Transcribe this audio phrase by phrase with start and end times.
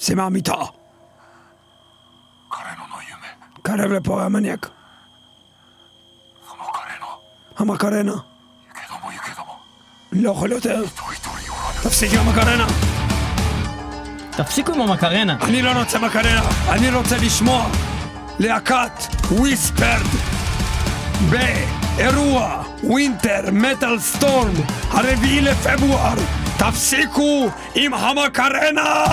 [0.00, 0.54] צא מהמיטה.
[2.50, 3.26] 彼のの夢
[3.62, 4.70] קרב לפה המניאק.
[6.48, 7.06] その彼の
[7.56, 8.12] המקרנה.
[8.12, 8.24] 行
[8.74, 9.60] けども行けども
[10.12, 10.84] לא יכול יותר.
[10.84, 12.66] 一人一人おらぬ תפסיק עם המקרנה.
[14.36, 15.36] תפסיקו עם המקרנה.
[15.42, 16.42] אני לא רוצה מקרנה.
[16.68, 17.66] אני רוצה לשמוע
[18.38, 20.06] להקת וויספרד
[21.30, 24.52] באירוע ווינטר מטאל סטורם
[24.90, 26.39] הרביעי לפברואר.
[26.61, 29.05] תפסיקו עם המקרנה!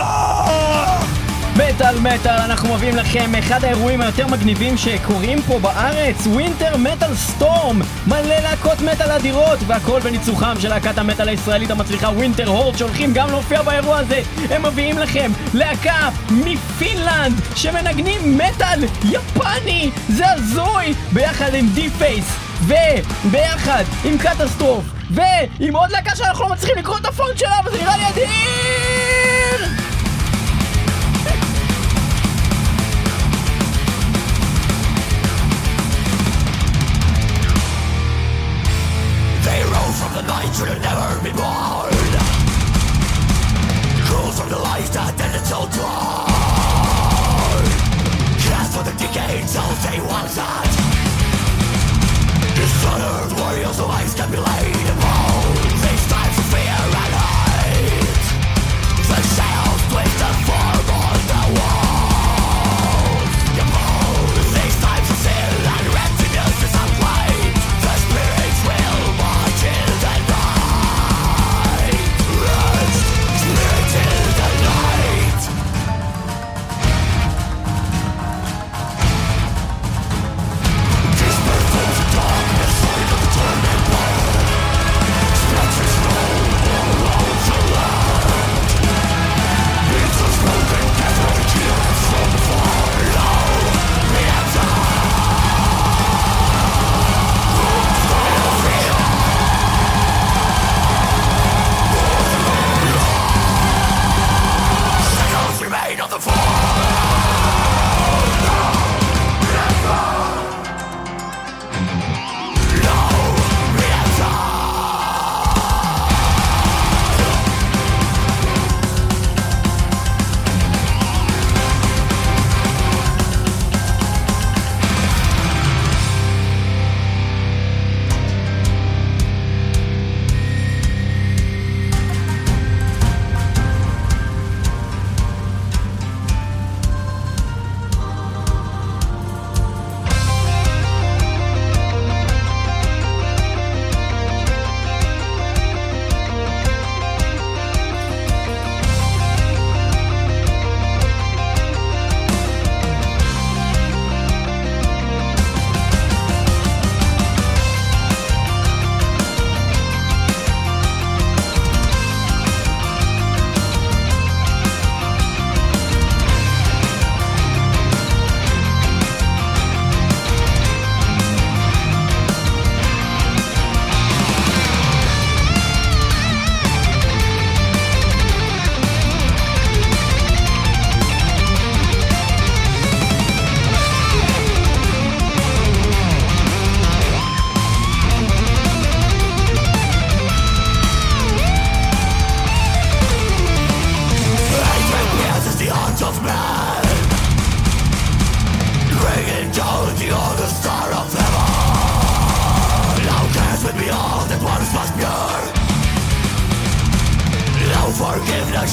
[1.57, 7.81] מטאל מטאל, אנחנו מביאים לכם אחד האירועים היותר מגניבים שקורים פה בארץ, Winter Metal Storm,
[8.07, 13.63] מלא להקות מטאל אדירות, והכל בניצוחם של להקת המטאל הישראלית המצליחה Winterhorde, שהולכים גם להופיע
[13.63, 14.23] באירוע הזה.
[14.51, 22.25] הם מביאים לכם להקה מפינלנד, שמנגנים מטאל יפני, זה הזוי, ביחד עם די פייס,
[22.67, 27.97] וביחד עם קטסטרוף, ועם עוד להקה שאנחנו לא מצליחים לקרוא את הפונט שלה, וזה נראה
[27.97, 28.68] לי אדיר!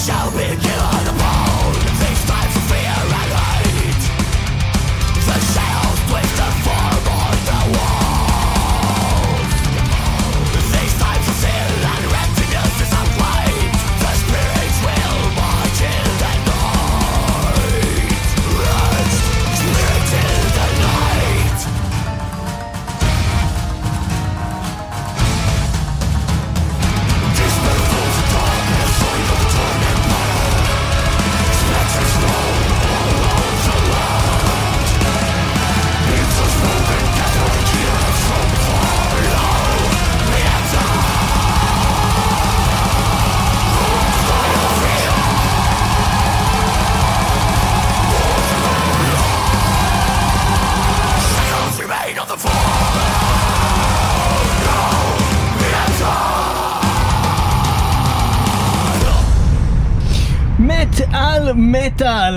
[0.05, 1.04] Shall be given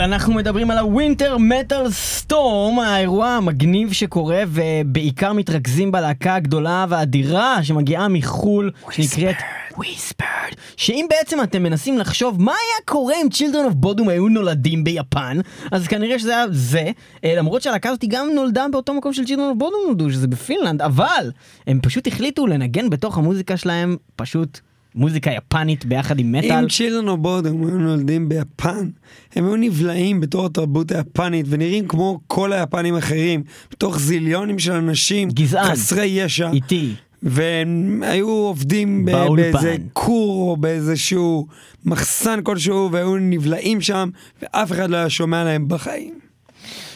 [0.08, 7.64] אנחנו מדברים על ה Winter Metal Storm, האירוע המגניב שקורה ובעיקר מתרכזים בלהקה הגדולה והאדירה
[7.64, 9.36] שמגיעה מחו"ל, שנקראת
[9.76, 14.84] Whispered, שאם בעצם אתם מנסים לחשוב מה היה קורה אם Children of Bodom היו נולדים
[14.84, 15.38] ביפן,
[15.72, 16.90] אז כנראה שזה היה זה,
[17.24, 20.82] אה, למרות שהלהקה הזאת גם נולדה באותו מקום של Children of Bodom נולדו, שזה בפינלנד,
[20.82, 21.30] אבל
[21.66, 24.60] הם פשוט החליטו לנגן בתוך המוזיקה שלהם פשוט
[24.98, 26.52] מוזיקה יפנית ביחד עם מטאל.
[26.52, 28.88] אם Children of Bodom היו נולדים ביפן,
[29.34, 35.28] הם היו נבלעים בתור התרבות היפנית ונראים כמו כל היפנים האחרים, בתוך זיליונים של אנשים
[35.28, 35.64] גזען.
[35.64, 36.50] חסרי ישע.
[36.52, 36.94] איטי.
[37.22, 39.52] והם היו עובדים באולפן.
[39.52, 41.46] באיזה כור או באיזשהו
[41.84, 44.08] מחסן כלשהו והיו נבלעים שם
[44.42, 46.27] ואף אחד לא היה שומע להם בחיים.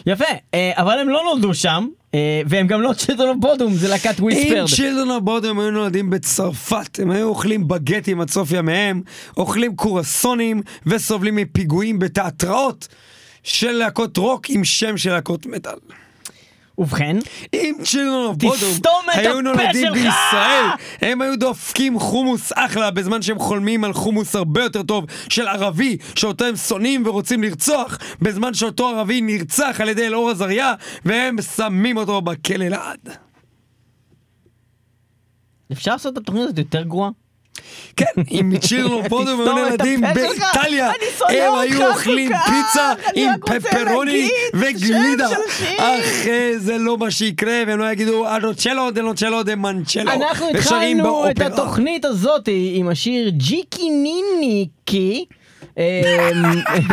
[0.07, 3.89] יפה, אה, אבל הם לא נולדו שם, אה, והם גם לא Children of Bodom, זה
[3.89, 4.69] להקת אם Whispered.
[4.69, 9.03] Children of Bodom היו נולדים בצרפת, הם היו אוכלים בגטים עד סוף ימיהם,
[9.37, 12.89] אוכלים קרואסונים וסובלים מפיגועים בתיאטראות
[13.43, 15.79] של להקות רוק עם שם של להקות מטאל.
[16.79, 17.17] ובכן,
[17.55, 19.93] אם Children of Bodom היו נולדים!
[19.93, 20.65] בישראל,
[21.01, 25.97] הם היו דופקים חומוס אחלה בזמן שהם חולמים על חומוס הרבה יותר טוב של ערבי
[26.15, 30.75] שאותו הם שונאים ורוצים לרצוח, בזמן שאותו ערבי נרצח על ידי אלאור עזריה
[31.05, 33.09] והם שמים אותו בכלא לעד.
[35.73, 37.11] אפשר לעשות את התוכנית הזאת יותר גרועה?
[37.97, 38.05] כן,
[38.61, 40.91] תסתום את נולדים הפה שלך, באיטליה,
[41.29, 45.29] הם היו אוכלים פיצה עם פפרוני וגלידה.
[45.77, 46.27] אך
[46.57, 50.13] זה לא מה שיקרה, והם לא יגידו אדוצ'לו דלוצ'לו דה מנצ'לו.
[50.13, 51.41] אנחנו התחלנו את.
[51.41, 55.25] התוכנית הזאת עם השיר ג'יקי ניניקי.
[55.79, 56.45] אמ,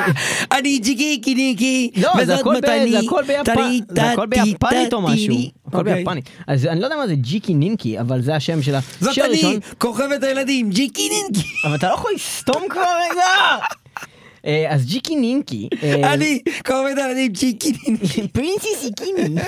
[0.58, 5.36] אני ג'יקי קיניקי, לא, וזאת מתני, טרי, זה הכל ביפנית או משהו.
[5.68, 5.96] הכל אוקיי.
[5.96, 6.30] ביפנית.
[6.48, 9.60] אז אני לא יודע מה זה Jikininki, אבל זה השם של זאת אני.
[9.78, 11.50] כוכבת הילדים, Jikininki.
[11.66, 12.82] אבל אתה לא יכול לסתום כבר
[13.12, 13.66] רגע!
[14.46, 15.70] אה, אז Jikininki.
[15.84, 18.28] אה, אני, כוכבת הילדים, Jikininki.
[18.34, 19.42] פרינסי סיקיני.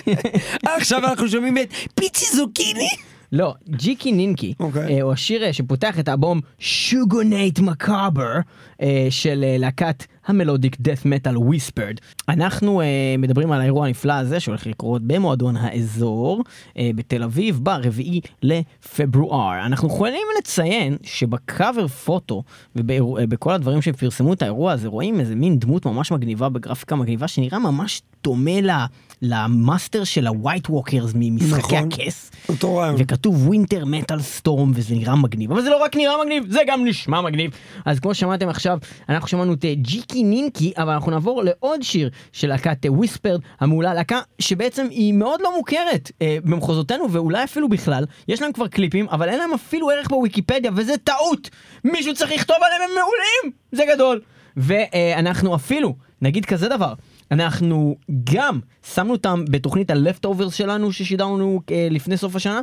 [0.63, 2.89] עכשיו אנחנו שומעים את פיצי זוקיני.
[3.31, 4.98] לא, Jikininki, אוקיי.
[4.98, 8.33] אה, הוא השיר אה, שפותח את האלבום Shogunate Macabre
[8.81, 11.95] אה, של להקת ה melodic death metal Whispered.
[12.30, 12.86] אנחנו אה,
[13.18, 16.44] מדברים על האירוע הנפלא הזה שהולך לקרות במועדון האזור
[16.78, 19.66] אה, בתל אביב ברביעי לפברואר.
[19.66, 22.44] אנחנו יכולים לציין שב cover photo
[22.75, 27.60] ובכל הדברים שפרסמו את האירוע הזה רואים איזה מין דמות ממש מגניבה בגרפיקה מגניבה שנראה
[27.60, 28.86] ממש דומה ל-
[29.22, 31.89] למאסטר של ה White Walkers ממשחקי נכון.
[31.92, 32.31] הכס.
[32.50, 32.95] אותו רעיון.
[32.98, 36.86] וכתוב Winter Metal Storm וזה נראה מגניב אבל זה לא רק נראה מגניב זה גם
[36.86, 37.51] נשמע מגניב
[37.86, 38.78] אז כמו ששמעתם עכשיו
[39.10, 43.94] אנחנו שמענו את אה, ג'יקי נינקי אבל אנחנו נעבור לעוד שיר של להקת וויספרד המעולה
[43.94, 48.06] להקה שבעצם היא מאוד לא מוכרת אה, במחוזותינו ואולי אפילו בכלל.
[48.27, 51.50] יש להם כבר קליפים אבל אין להם אפילו ערך בוויקיפדיה וזה טעות!
[51.83, 53.57] מישהו צריך לכתוב עליהם הם מעולים!
[53.71, 54.21] זה גדול!
[54.57, 56.94] ואנחנו אפילו נגיד כזה דבר
[57.31, 57.95] אנחנו
[58.33, 58.59] גם
[58.94, 62.62] שמנו אותם בתוכנית ה-Leftovers שלנו ששידרנו אה, לפני סוף השנה.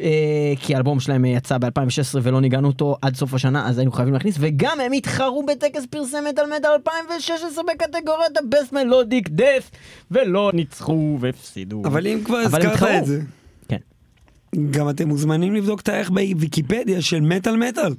[0.00, 3.92] אה, כי האלבום שלהם אה, יצא ב-2016 ולא ניגענו אותו עד סוף השנה אז היינו
[3.92, 9.76] חייבים להכניס וגם הם התחרו בטקס פרסי מטאל מטאל 2016 בקטגוריית ה-Best Melodic Death
[10.10, 11.82] ולא ניצחו והפסידו.
[11.84, 12.82] אבל אם כבר הזכרת.
[12.82, 13.20] את זה,
[13.68, 13.76] כן.
[14.70, 17.94] גם אתם מוזמנים לבדוק את הערך בוויקיפדיה של מטאל מטאל,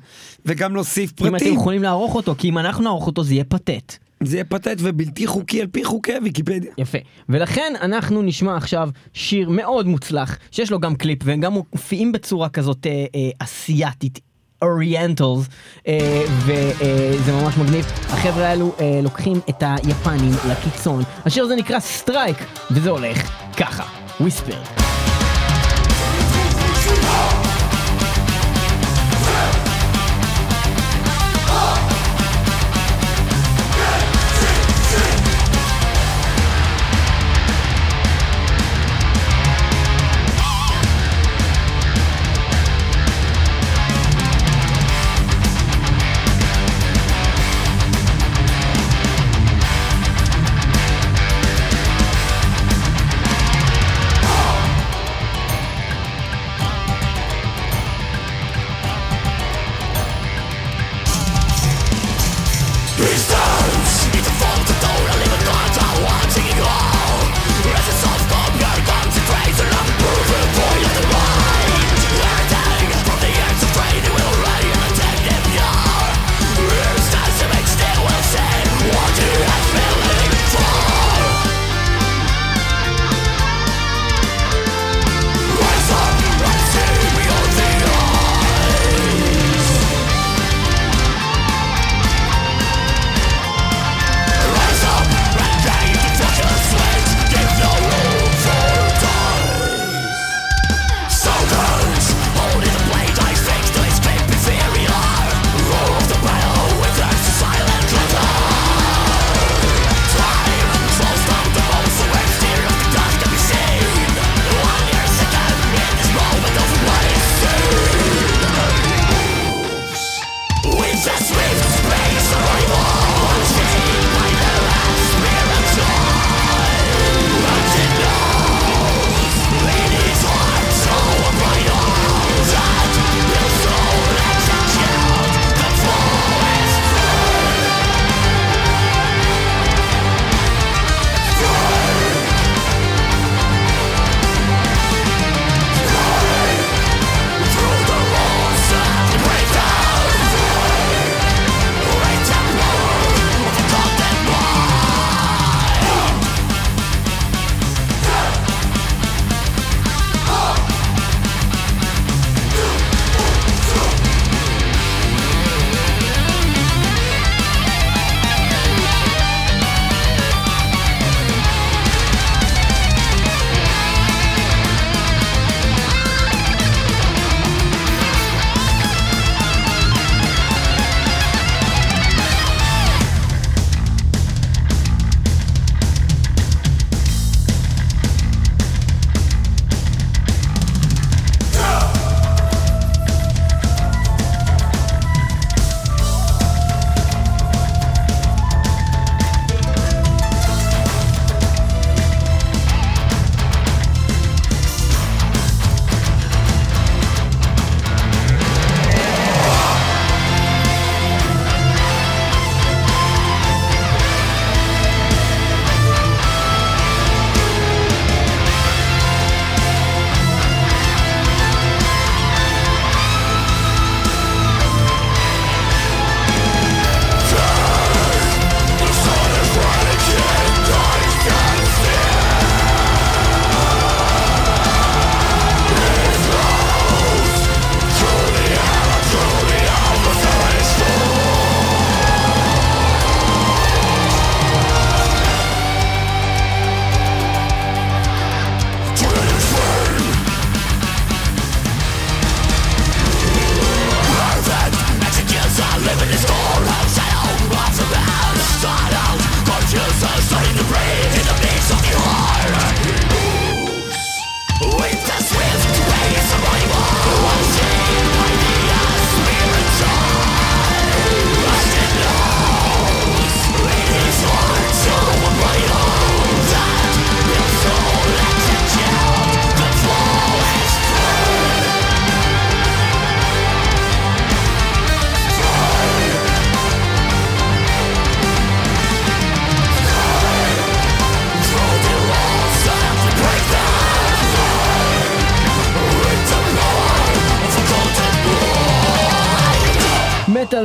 [0.45, 1.53] וגם להוסיף אם אתם פרטים.
[1.53, 4.05] יכולים לערוך אותו כי אם אנחנו נערוך אותו זה יהיה פתט.
[4.25, 6.71] זה יהיה פתט ובלתי חוקי על פי חוקי הוויקיפדיה.
[6.78, 6.97] יפה.
[7.30, 12.49] ולכן אנחנו נשמע עכשיו שיר מאוד מוצלח, שיש לו גם קליפ, והם גם מופיעים בצורה
[12.49, 13.30] כזאת אה, אה.
[14.61, 15.47] אוריינטלס,
[15.88, 17.85] אה, וזה ממש מגניב.
[17.85, 21.04] החבר'ה האלו אה, לוקחים את היפנים לקיצון.
[21.26, 22.37] השיר הזה נקרא Strike,
[22.71, 23.83] וזה הולך ככה.
[24.19, 24.84] Whispered.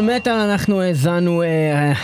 [0.02, 1.46] מטאל אנחנו האזנו אה,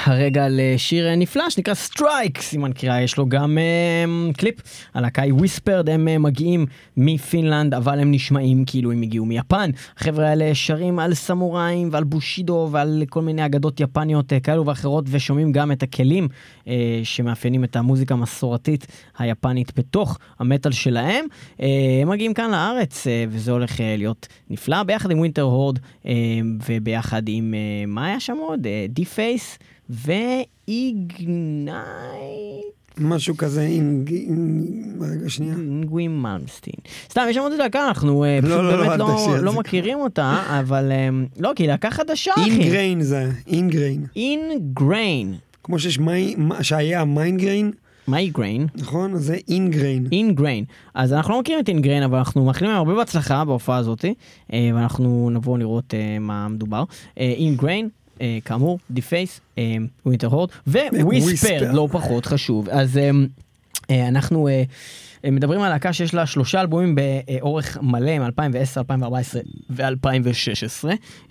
[0.05, 4.55] הרגע לשיר נפלא שנקרא Strike סימן קריאה יש לו גם אה, קליפ.
[4.95, 6.67] הלהקה היא Whispered הם אה, מגיעים
[6.97, 9.71] מפינלנד אבל הם נשמעים כאילו הם הגיעו מיפן.
[9.97, 15.05] החבר'ה האלה שרים על סמוראים ועל בושידו ועל כל מיני אגדות יפניות אה, כאלו ואחרות
[15.11, 16.29] ושומעים גם את הכלים
[16.69, 18.87] אה, שמאפיינים את המוזיקה המסורתית
[19.19, 21.25] היפנית בתוך המטאל שלהם.
[21.61, 21.67] אה,
[22.03, 26.13] הם מגיעים כאן לארץ אה, וזה הולך אה, להיות נפלא ביחד עם Winterhorde אה,
[26.69, 28.67] וביחד עם אה, מה היה שם עוד?
[28.89, 29.59] די פייס
[29.91, 31.77] ו Ignite
[32.99, 34.15] משהו כזה, אינג...
[35.01, 35.53] רגע שנייה.
[35.55, 36.75] Yngwie Malmsteen.
[37.11, 39.53] סתם יש שם עוד להקה אנחנו אה, לא, פשוט לא, באמת לא, לא.
[39.53, 42.51] מכירים אותה אבל אה, לא כי להקה חדשה אחי.
[42.51, 44.07] Ingrain זה, Ingrain.
[44.17, 45.35] Ingrain.
[45.65, 46.37] כמו שיש מי...
[46.63, 47.71] שהיה מיינגריין,
[48.09, 48.67] migraine.
[48.75, 49.15] נכון?
[49.15, 50.07] אז זה Ingrain.
[50.13, 50.65] Ingrain.
[50.95, 54.05] אז אנחנו לא מכירים את Ingrain, אבל אנחנו מאחלים להם הרבה בהצלחה בהופעה הזאת,
[54.53, 56.85] אה, ואנחנו נבוא לראות אה, מה מדובר.
[57.17, 57.89] Ingrain,
[58.21, 59.41] אה, כאמור, די פייס,
[60.07, 61.65] Winterhorde, Whispered.
[61.73, 62.69] לא פחות חשוב.
[62.69, 63.11] אז אה,
[63.91, 64.63] אה, אנחנו אה,
[65.25, 70.89] אה, מדברים על להקה שיש לה שלושה אלבומים באורך מלא מ-2010, 2014 ו-2016.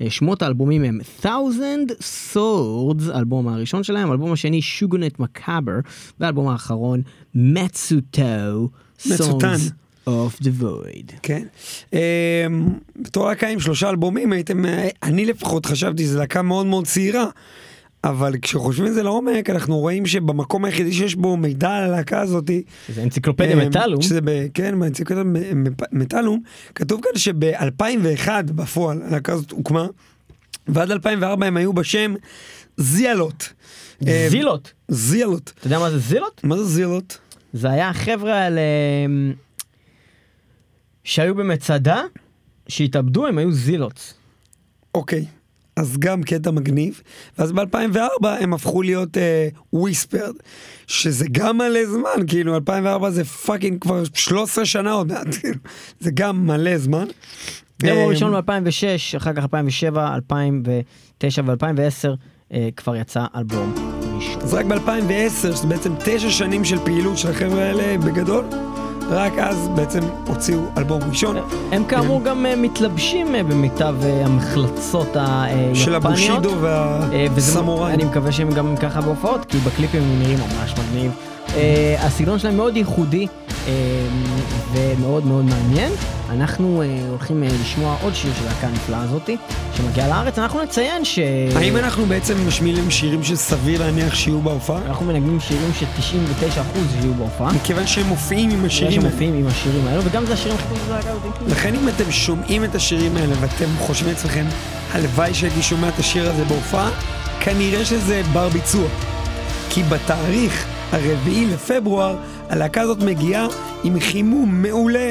[0.10, 1.92] שמות האלבומים הם Thousand
[2.34, 5.80] Swords, האלבום הראשון שלהם, האלבום השני Shogunate Macabre,
[6.20, 7.02] והאלבום האחרון
[7.36, 8.70] Metsutan,
[9.06, 9.56] מצוטן.
[10.10, 11.14] Of the Void.
[11.22, 11.44] כן.
[11.94, 12.00] אמ,
[12.96, 17.26] בתור להקה עם שלושה אלבומים הייתם, אה, אני לפחות חשבתי שזו להקה מאוד מאוד צעירה.
[18.04, 22.64] אבל כשחושבים על זה לעומק אנחנו רואים שבמקום היחידי שיש בו מידע על הלהקה הזאתי,
[22.90, 24.02] זה אנציקלופדיה אמ, מטאלום.
[24.02, 25.54] שזה ב, כן, באנציקלופדיה
[25.92, 26.42] מטאלום,
[26.76, 29.88] כתוב כאן שב-2001 בפועל הלהקה הזאת הוקמה,
[30.68, 32.14] ועד 2004 הם היו בשם
[32.78, 33.44] זיאלוט.
[34.02, 34.74] אמ, Zealot.
[34.88, 35.52] Zealot.
[35.60, 36.42] אתה יודע מה זה Zealot?
[36.44, 37.18] מה זה Zealot?
[37.54, 38.62] זה היה החבר'ה האלה
[41.06, 42.02] שהיו במצדה,
[42.68, 44.14] שהתאבדו, הם היו Zealot.
[44.96, 45.26] אוקיי,
[45.76, 47.02] אז גם קטע מגניב,
[47.38, 49.18] ואז ב-2004 הם הפכו להיות
[49.74, 50.36] Whispered,
[50.88, 55.60] שזה גם מלא זמן, כאילו 2004 זה fucking כבר 13 שנה עוד מעט, כאילו,
[56.00, 57.06] זה גם מלא זמן.
[57.80, 63.74] דמו אה, ראשון ב-2006, אחר כך 2007, 2009 ו-2010 כבר יצא אלבום
[64.16, 64.42] ראשון.
[64.42, 68.46] אז רק ב-2010, שזה בעצם תשע שנים של פעילות של החבר'ה האלה בגדול,
[69.10, 71.36] רק אז בעצם הוציאו אלבום ראשון.
[71.72, 75.76] הם כאמור גם אה, מתלבשים אה, במיטב אה, המחלצות היפניות.
[75.76, 77.94] של הבושידו והסמוראי.
[77.94, 81.12] אני מקווה שהם גם ככה בהופעות, כי בקליפים הם נראים ממש מגניב.
[81.56, 83.28] אה, הסגנון שלהם מאוד ייחודי
[83.68, 83.72] אה,
[84.74, 85.92] ומאוד מאוד מעניין.
[86.30, 89.38] אנחנו אה, הולכים לשמוע עוד שיר של להקה הנפלאה הזאתי,
[89.78, 90.40] שמגיעה לארץ.
[90.40, 91.20] אנחנו נציין ש...
[91.56, 94.82] האם אנחנו בעצם משמיעים שירים שסביר להניח שיהיו בהופעה?
[94.86, 97.54] אנחנו מנגנים שירים ש-99% יהיו בהופעה.
[97.54, 99.10] מכיוון שהם מופיעים עם שירים השירים האלה.
[99.10, 101.52] שמופיעים עם השירים האלו, וגם זה השירים הכי טובים של הלהקה הזאתי.
[101.52, 104.46] לכן אם אתם שומעים את השירים האלה ואתם חושבים לעצמכם,
[104.92, 106.90] הלוואי שהייתי שומע את השיר הזה בהופעה,
[107.40, 108.88] כנראה שזה בר ביצוע.
[109.70, 112.16] כי בתאריך הרביעי לפברואר,
[112.50, 113.48] הלהקה הזאת מגיעה
[113.84, 115.10] עם חימום מעולה,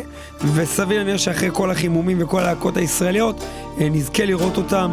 [0.55, 3.45] וסביר להניח שאחרי כל החימומים וכל הלהקות הישראליות,
[3.81, 4.93] אה, נזכה לראות אותם.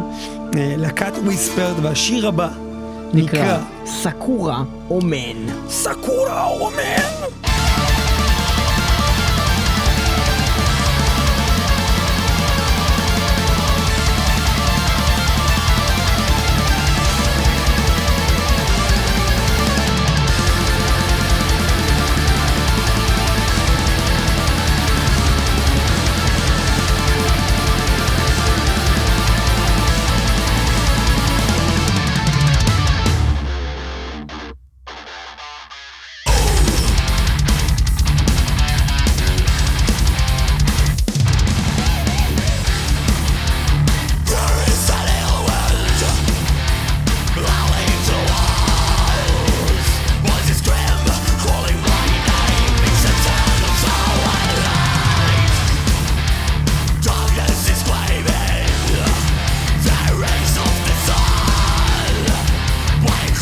[0.56, 2.48] אה, להקת וויספרד, והשיר הבא
[3.14, 5.68] נקרא סקורה אומן.
[5.68, 7.51] סקורה אומן!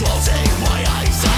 [0.02, 1.29] Closing my eyes.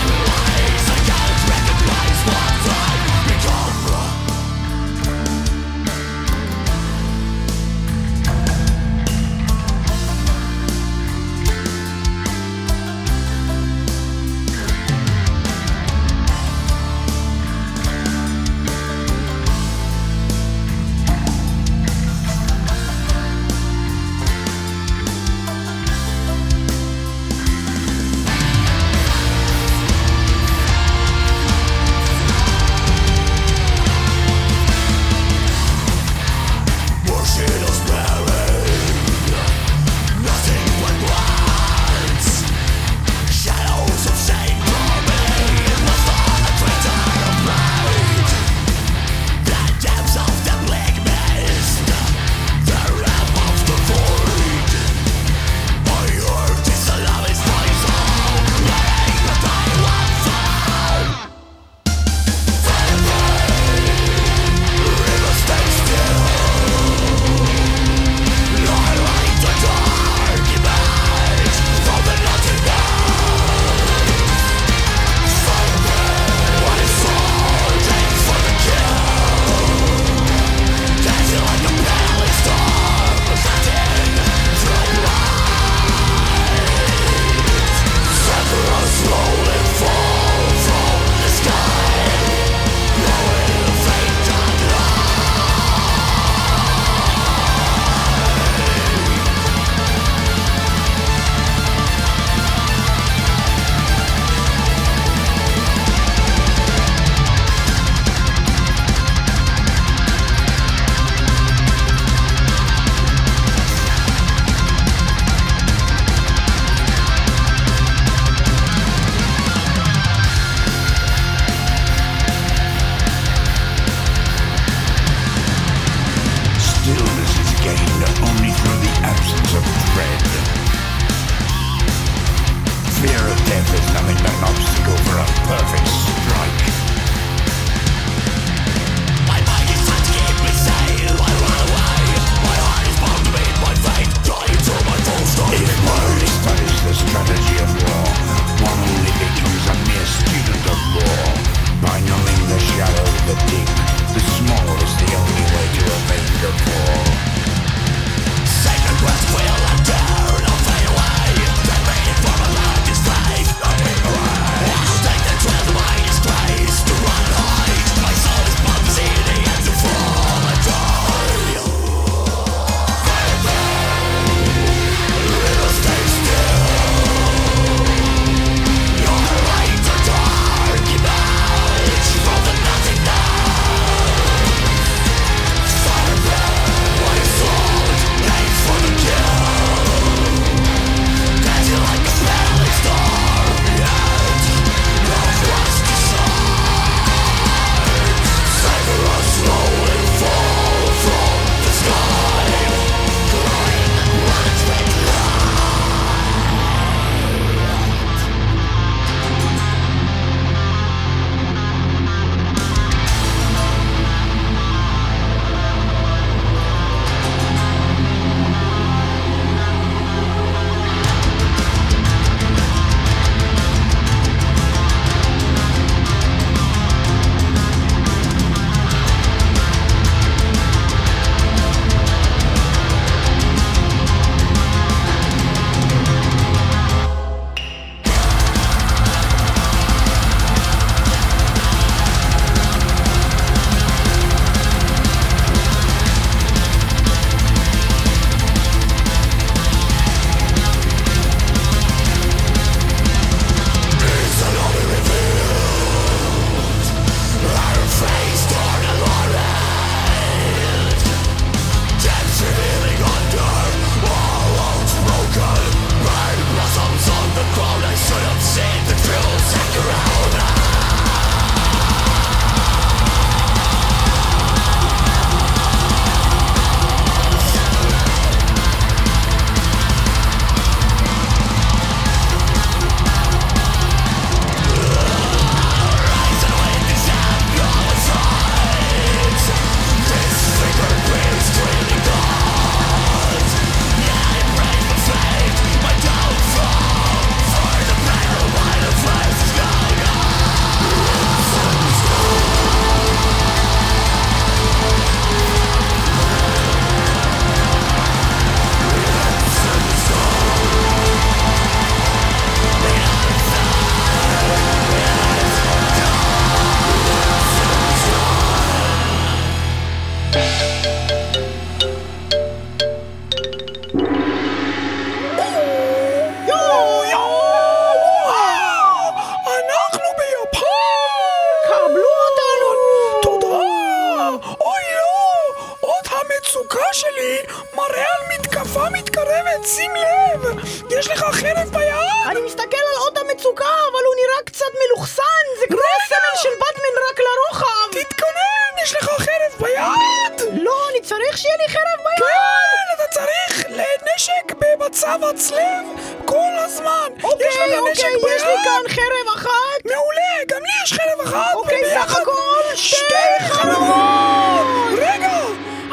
[354.93, 355.87] במצב הצלב
[356.25, 357.09] כל הזמן.
[357.19, 358.37] יש אוקיי, לך נשק אוקיי, ביד?
[358.37, 359.85] יש לי כאן חרב אחת.
[359.85, 361.55] מעולה, גם לי יש חרב אחת.
[361.55, 364.67] אוקיי, סך הכל שתי חרבות.
[364.99, 365.39] רגע,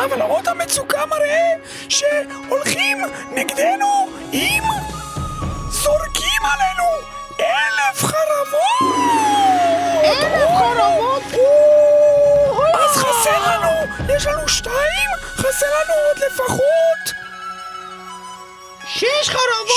[0.06, 1.54] אבל אות המצוקה מראה
[1.90, 2.98] שהולכים
[3.32, 4.64] נגדנו עם
[5.70, 6.90] זורקים עלינו
[7.40, 8.96] אלף חרבות.
[10.04, 11.24] אלף חרבות.
[12.74, 13.70] אז חסר לנו,
[14.16, 17.19] יש לנו שתיים, חסר לנו עוד לפחות
[19.00, 19.68] שש חרבות.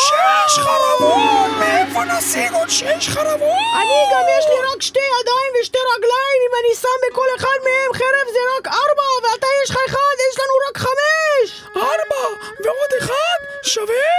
[0.49, 1.51] שש חרבות!
[1.59, 3.59] מאיפה נשיג עוד שש חרבות?
[3.81, 7.93] אני גם יש לי רק שתי ידיים ושתי רגליים, אם אני שם בכל אחד מהם
[7.93, 11.63] חרב זה רק ארבע, ואתה יש לך אחד, יש לנו רק חמש!
[11.77, 12.25] ארבע
[12.65, 14.13] ועוד אחד שווה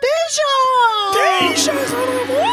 [0.00, 0.52] תשע!
[1.12, 2.44] תשע חרבות!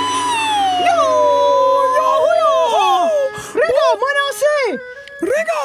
[0.88, 1.96] יואו!
[1.98, 2.28] יואו!
[2.40, 3.10] יואו!
[3.56, 4.84] רגע, מה נעשה?
[5.22, 5.60] רגע,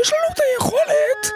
[0.00, 1.30] יש לנו את היכולת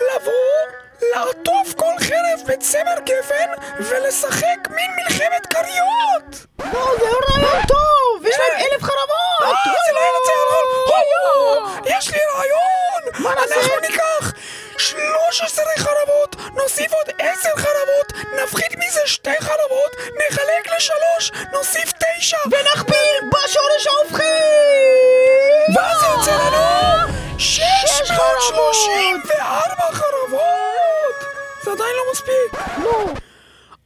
[0.00, 0.83] לבוא,
[1.14, 6.46] לעטוף כל חרב בצמר גפן ולשחק מין מלחמת כריות!
[6.58, 8.26] לא, זה לא רעיון טוב!
[8.26, 9.42] יש להם אלף חרבות!
[9.42, 10.64] אה, זה לא נכון!
[11.12, 11.98] יואו!
[11.98, 13.22] יש לי רעיון!
[13.22, 13.54] מה נעשה?
[13.54, 14.32] אנחנו ניקח
[14.78, 18.12] 13 חרבות, נוסיף עוד 10 חרבות,
[18.42, 22.36] נפחית מזה שתי חרבות, נחלק לשלוש, נוסיף תשע!
[22.46, 25.53] ונכפיל בשורש ההופכי!
[25.72, 31.16] ואז יוצא לנו שש 634 חרבות!
[31.62, 32.52] זה עדיין לא מספיק.
[32.84, 33.04] לא.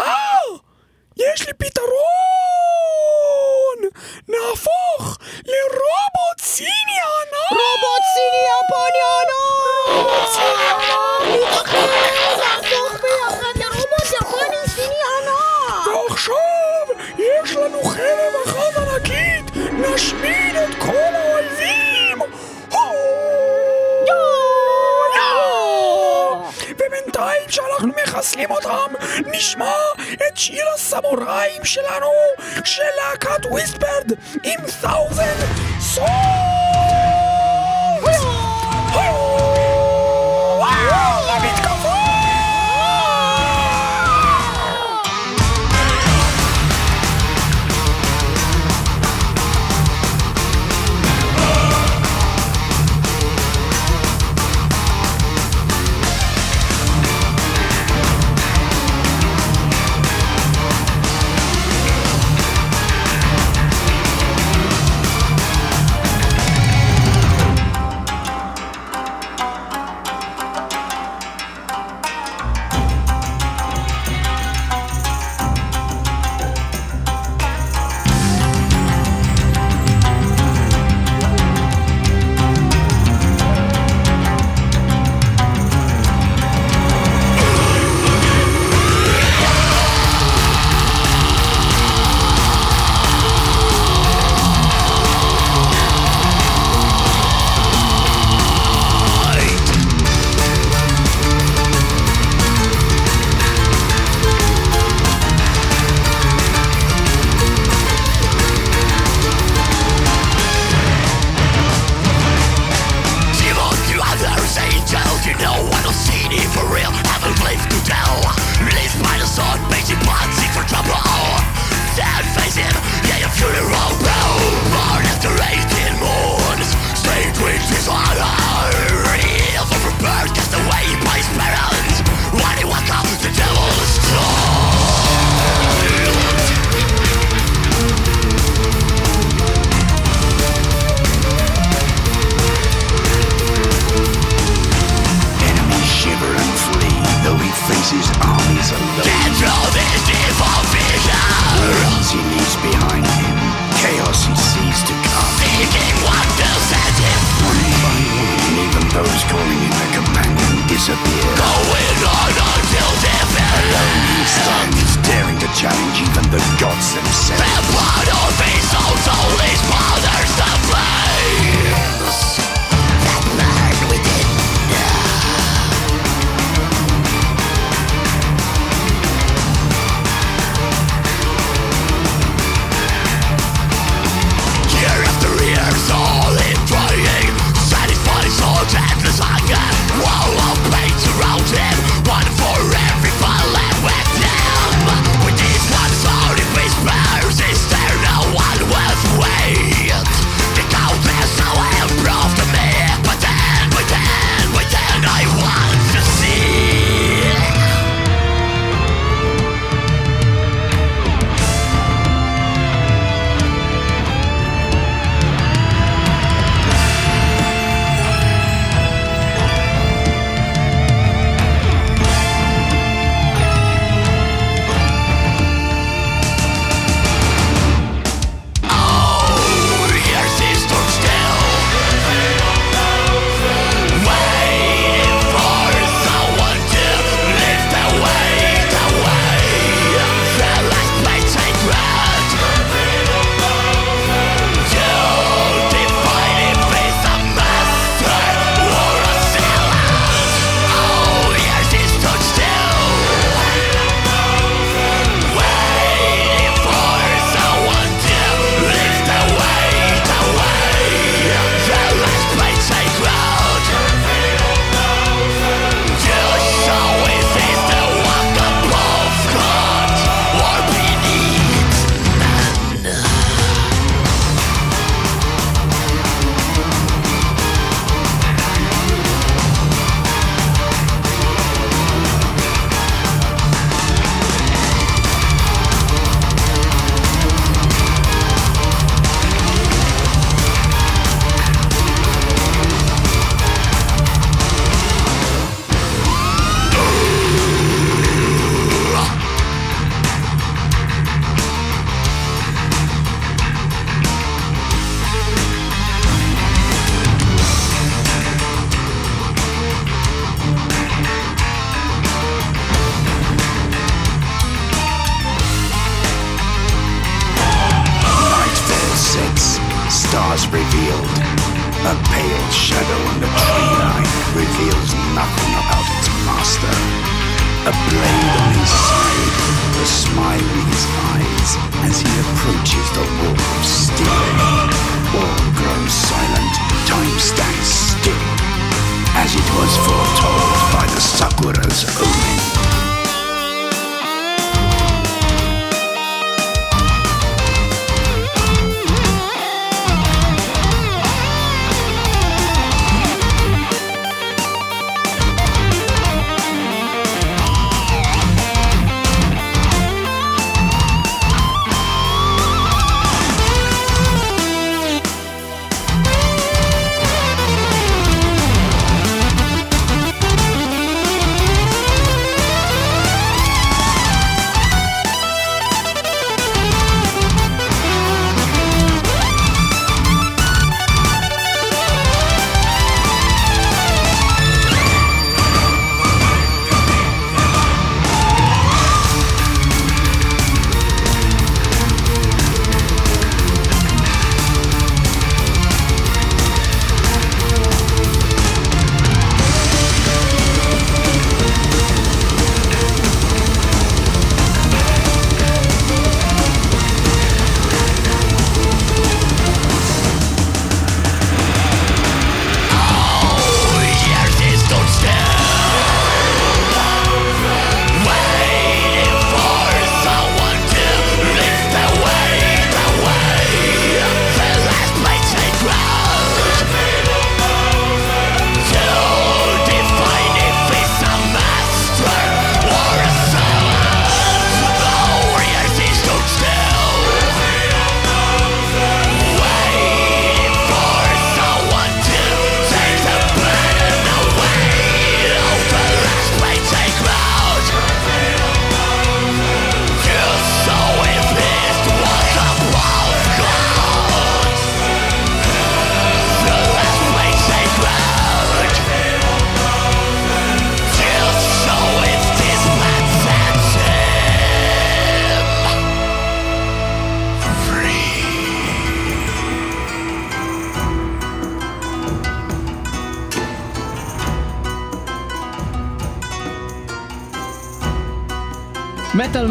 [0.01, 0.38] אה!
[1.17, 1.88] יש לי פתרון!
[4.29, 7.51] נהפוך לרובוט סיני ענק!
[7.51, 9.99] רובוט סיני יפני ענק!
[11.27, 11.88] נתאחד,
[12.41, 15.87] נהפוך ביחד לרובוט יפני סיני ענק!
[15.87, 16.87] ועכשיו
[17.19, 19.45] יש לנו חרב אחת ענקית!
[19.73, 21.28] נשמיד את כל האויבים!
[27.18, 28.92] ובינתיים שאנחנו מחסלים אותם,
[29.26, 29.72] נשמע
[30.14, 32.11] את שיר הסמוראים שלנו
[32.64, 34.12] של להקת וויספרד
[34.44, 35.37] עם ת'אוזן
[35.81, 36.47] סונג!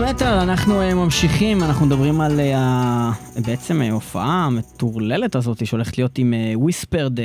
[0.10, 3.12] מטאל אנחנו אה, ממשיכים, אנחנו מדברים על אה, ה-
[3.46, 7.20] בעצם אה, הופעה המטורללת הזאת שהולכת להיות עם Whispered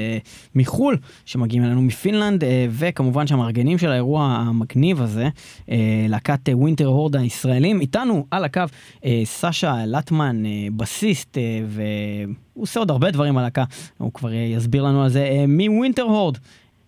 [0.54, 5.28] מחו"ל, שמגיעים אלינו מפינלנד, אה, וכמובן שהמארגנים של האירוע המגניב הזה,
[5.70, 5.76] אה,
[6.08, 8.62] להקת Winterhorde הישראלים, איתנו על הקו
[9.04, 13.64] אה, סשה לטמן, אה, בסיסט, אה, והוא עושה עוד הרבה דברים על הלהקה,
[13.98, 16.38] הוא כבר אה, יסביר לנו על זה, אה, מ Winterhorde.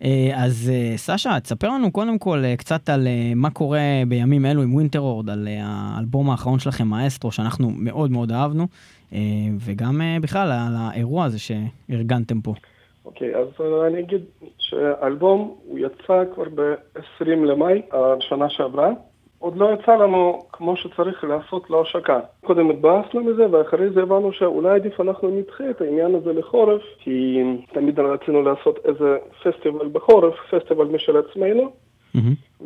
[0.02, 4.62] אה, אז אה, סשה, תספר לנו קודם כל אה, קצת על מה קורה בימים אלו
[4.62, 8.66] עם Winterhorde, על האלבום האחרון שלכם, ה Maestro, שאנחנו מאוד מאוד אהבנו,
[9.12, 9.18] אה,
[9.60, 12.54] וגם בכלל על האירוע הזה שארגנתם פה.
[13.04, 14.20] אוקיי, אז אה, אני אגיד
[14.58, 18.90] שהאלבום הוא יצא כבר ב-20 למאי, השנה שעברה.
[19.44, 22.20] עוד לא יצא לנו כמו שצריך לעשות לו השקה.
[22.44, 27.42] קודם התבאסנו מזה, ואחרי זה הבנו שאולי עדיף אנחנו נדחה את העניין הזה לחורף, כי
[27.72, 31.72] תמיד רצינו לעשות איזה פסטיבל בחורף, פסטיבל משל עצמנו,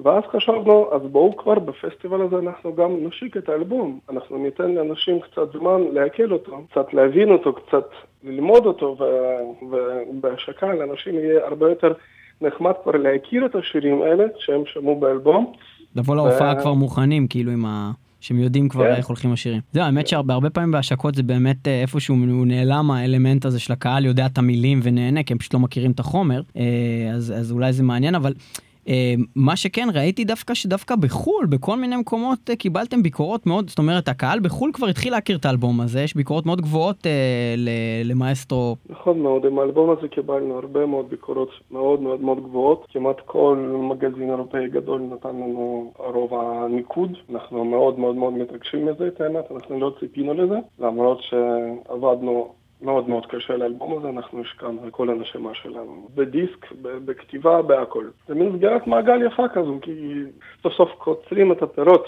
[0.03, 3.98] ואז חשבנו, אז בואו כבר בפסטיבל הזה אנחנו גם נשיק את האלבום.
[4.11, 7.88] אנחנו ניתן לאנשים קצת זמן לעכל אותו, קצת להבין אותו, קצת
[8.25, 9.67] ללמוד אותו, ו-
[10.11, 11.92] ובהשקה לאנשים יהיה הרבה יותר
[12.40, 15.52] נחמד כבר להכיר את השירים האלה שהם שמעו באלבום.
[15.97, 17.93] לבוא להופעה כבר מוכנים, כאילו עם ה...
[18.21, 18.95] שהם יודעים כבר כן.
[18.95, 19.61] איך הולכים השירים.
[19.73, 23.73] זהו, האמת שהרבה הרבה פעמים בהשקות זה באמת אה, איפשהו הוא נעלם האלמנט הזה של
[23.73, 26.63] הקהל יודע את המילים ונהנה, כי הם פשוט לא מכירים את החומר, אה,
[27.15, 28.35] אז, אולי זה מעניין, אבל
[29.37, 34.09] מה שכן, ראיתי דווקא שדווקא בחו"ל, בכל מיני מקומות אה, קיבלתם ביקורות מאוד, זאת אומרת,
[34.09, 37.55] הקהל בחו"ל כבר התחיל להכיר את האלבום הזה, יש ביקורות מאוד גבוהות אה,
[38.05, 38.77] למאסטרו.
[38.91, 42.87] נכון מאוד, עם האלבום הזה קיבלנו הרבה מאוד ביקורות מאוד מאוד מאוד גבוהות.
[42.93, 43.57] כמעט כל
[43.91, 47.11] מגזין אירופאי גדול נתן לנו רוב הניקוד.
[47.33, 50.59] אנחנו מאוד מאוד מאוד מתרגשים מזה, את האמת, אנחנו לא ציפינו לזה.
[50.79, 52.49] למרות שעבדנו
[52.83, 56.08] מאוד מאוד קשה על האלבום הזה, אנחנו השקענו על כל הנשמה שלנו.
[56.14, 58.06] בדיסק, בכתיבה, בהכל.
[58.29, 60.22] זה מין סגירת מעגל יפה כזו, כי
[60.62, 62.06] סוף סוף קוצרים את הפירות,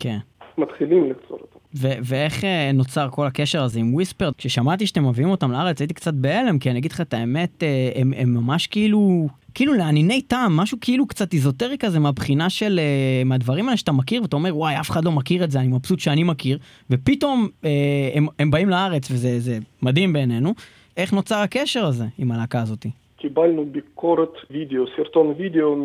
[0.00, 0.18] כן.
[0.58, 1.55] מתחילים לקצור אותם.
[1.76, 4.32] ו- ואיך אה, נוצר כל הקשר הזה עם וויספרד?
[4.38, 7.90] כששמעתי שאתם מביאים אותם לארץ הייתי קצת בהלם, כי אני אגיד לך את האמת, אה,
[7.94, 13.22] הם, הם ממש כאילו, כאילו לענייני טעם, משהו כאילו קצת איזוטרי כזה מהבחינה של, אה,
[13.24, 16.00] מהדברים האלה שאתה מכיר, ואתה אומר, וואי, אף אחד לא מכיר את זה, אני מבסוט
[16.00, 16.58] שאני מכיר,
[16.90, 17.70] ופתאום אה,
[18.14, 20.54] הם, הם באים לארץ, וזה זה מדהים בעינינו.
[20.96, 22.90] איך נוצר הקשר הזה עם הלהקה הזאתי?
[23.16, 25.76] קיבלנו ביקורת וידאו, סרטון וידאו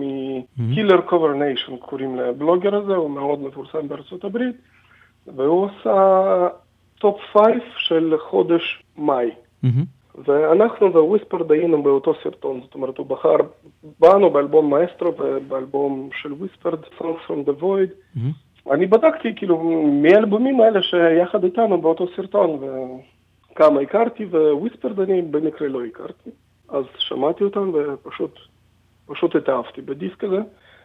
[0.58, 4.56] מ Killer Cover Nation, קוראים לבלוגר הזה, הוא מאוד מפורסם בארצות הברית,
[5.28, 6.48] והוא עשה
[7.00, 9.32] top five של חודש מאי.
[9.64, 9.84] מהמם.
[10.26, 13.36] ואנחנו ו Whispered היינו באותו סרטון, זאת אומרת הוא בחר
[14.00, 17.94] בנו באלבום מאסטרו ובאלבום של Whispered, Songs from the Void.
[18.16, 18.32] מהמם.
[18.72, 22.60] אני בדקתי כאילו מי האלבומים האלה שיחד איתנו באותו סרטון
[23.52, 26.30] וכמה הכרתי וויספרד אני במקרה לא הכרתי.
[26.70, 28.40] אז שמעתי אותם ופשוט
[29.06, 30.42] פשוט התאהבתי בדיסק הזה,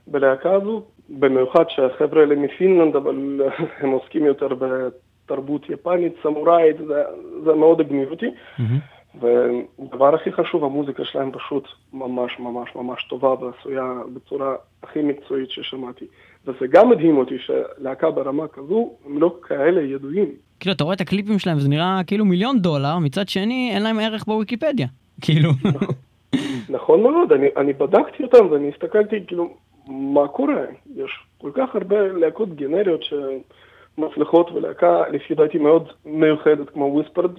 [0.07, 3.41] בלהקה הזו, במיוחד שהחבר'ה האלה מפינלנד אבל
[3.81, 7.03] הם עוסקים יותר בתרבות יפנית, סמוראית, זה,
[7.45, 8.31] זה מאוד הגניב אותי.
[8.59, 8.79] מהמם.
[9.21, 16.05] והדבר הכי חשוב, המוזיקה שלהם פשוט ממש ממש ממש טובה ועשויה בצורה הכי מקצועית ששמעתי.
[16.47, 20.29] וזה גם מדהים אותי שלהקה ברמה כזו הם לא כאלה ידועים.
[20.61, 23.99] כאילו, אתה רואה את הקליפים שלהם, זה נראה כאילו מיליון דולר, מצד שני, אין להם
[23.99, 24.87] ערך בוויקיפדיה.
[25.21, 25.51] כאילו,
[26.69, 29.55] נכון מאוד, אני, אני בדקתי אותם ואני הסתכלתי כאילו
[29.87, 30.64] מה קורה.
[30.97, 37.30] יש כל כך הרבה להקות גנריות שמצליחות ולהקה לפי דעתי מאוד מיוחדת כמו וויספרד.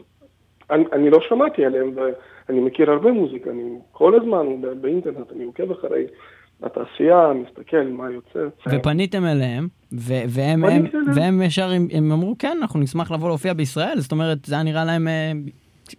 [0.72, 4.46] אני, אני לא שמעתי עליהם ואני מכיר הרבה מוזיקה, אני כל הזמן
[4.82, 6.06] באינטרנט, אני עוקב אחרי
[6.64, 8.40] התעשייה, מסתכל מה יוצא.
[8.70, 10.86] ופניתם אליהם, ו- והם, הם.
[11.16, 14.64] והם ישר, הם, הם אמרו, כן, אנחנו נשמח לבוא להופיע בישראל, זאת אומרת, זה היה
[14.64, 15.32] נראה להם, אה,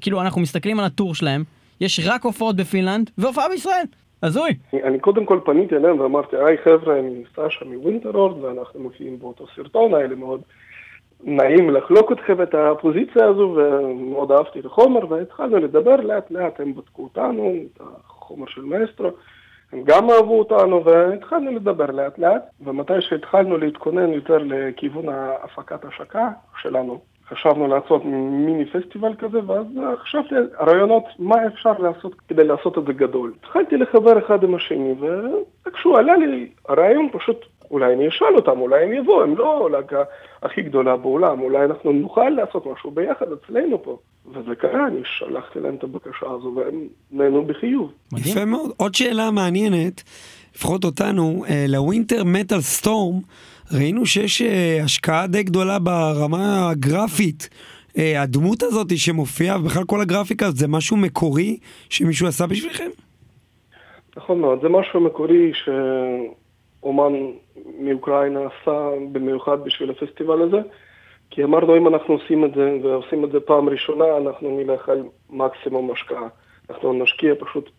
[0.00, 1.44] כאילו, אנחנו מסתכלים על ה tour שלהם,
[1.80, 3.84] יש רק הופעות בפינלנד, והופעה בישראל.
[4.22, 4.50] הזוי.
[4.72, 9.18] אני, אני קודם כל פניתי אליהם ואמרתי, היי חבר'ה, אני סשה מ Winterhorde ואנחנו מופיעים
[9.18, 10.40] באותו סרטון, היה לי מאוד
[11.24, 16.74] נעים לחלוק אתכם את הפוזיציה הזו ומאוד אהבתי את החומר והתחלנו לדבר לאט לאט, הם
[16.74, 19.10] בדקו אותנו, את החומר של מאסטרו,
[19.72, 25.04] הם גם אהבו אותנו והתחלנו לדבר לאט לאט ומתי שהתחלנו להתכונן יותר לכיוון
[25.42, 26.28] הפקת השקה
[26.62, 27.00] שלנו,
[27.30, 29.66] חשבנו לעשות מיני פסטיבל כזה, ואז
[30.02, 33.32] חשבתי על רעיונות מה אפשר לעשות כדי לעשות את זה גדול.
[33.40, 38.84] התחלתי לחבר אחד עם השני, ואיכשהו עלה לי הרעיון פשוט, אולי אני אשאל אותם, אולי
[38.84, 40.02] הם יבואו, הם לא הלהקה
[40.42, 43.98] הכי גדולה בעולם, אולי אנחנו נוכל לעשות משהו ביחד אצלנו פה.
[44.32, 47.92] וזה קרה, אני שלחתי להם את הבקשה הזו, והם נהנו בחיוב.
[48.12, 48.32] מדהים.
[48.32, 48.70] יפה מאוד.
[48.76, 50.02] עוד שאלה מעניינת,
[50.56, 53.20] לפחות אותנו, לווינטר מטאל סטורם,
[53.72, 57.48] ראינו שיש אה, השקעה די גדולה ברמה הגרפית.
[57.98, 61.58] אה, הדמות הזאת שמופיעה, ובכלל כל הגרפיקה הזאת, זה משהו מקורי
[61.90, 62.88] שמישהו עשה בשבילכם?
[64.16, 67.12] נכון מאוד, זה משהו מקורי שאומן
[67.80, 70.58] מאוקראינה עשה במיוחד בשביל הפסטיבל הזה,
[71.30, 75.02] כי אמרנו אם אנחנו עושים את זה ועושים את זה פעם ראשונה, אנחנו נלך על
[75.30, 76.28] מקסימום השקעה.
[76.70, 77.70] אנחנו נשקיע פשוט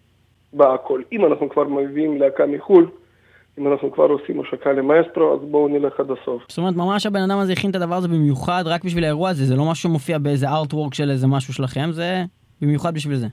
[0.54, 1.02] בהכל.
[1.12, 2.88] אם אנחנו כבר מביאים להקה מחו"ל,
[3.60, 6.42] אם אנחנו כבר עושים השקה למאסטרו, אז בואו נלך עד הסוף.
[6.50, 9.46] זאת אומרת, ממש הבן אדם הזה הכין את הדבר הזה במיוחד רק בשביל האירוע הזה,
[9.46, 12.24] זה לא משהו שמופיע באיזה artwork של איזה משהו שלכם, זה
[12.62, 13.28] במיוחד בשביל זה.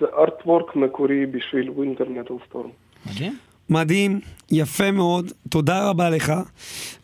[0.00, 2.68] זה artwork מקורי בשביל Winter Metal Storm.
[3.06, 3.36] מדהים.
[3.70, 6.32] מדהים, יפה מאוד, תודה רבה לך.